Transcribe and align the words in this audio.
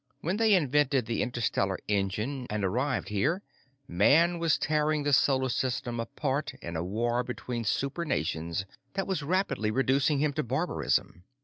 When 0.21 0.37
they 0.37 0.55
invented 0.55 1.05
the 1.05 1.21
interstellar 1.21 1.77
engine 1.87 2.47
and 2.49 2.65
arrived 2.65 3.09
here, 3.09 3.43
man 3.87 4.39
was 4.39 4.57
tearing 4.57 5.03
the 5.03 5.13
Solar 5.13 5.49
System 5.49 5.99
apart 5.99 6.55
in 6.59 6.75
a 6.75 6.83
war 6.83 7.23
between 7.23 7.63
super 7.63 8.03
nations 8.03 8.65
that 8.95 9.05
was 9.05 9.21
rapidly 9.21 9.69
reducing 9.69 10.17
him 10.17 10.33
to 10.33 10.41
barbarism. 10.41 11.23